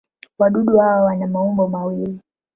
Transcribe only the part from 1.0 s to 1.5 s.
wana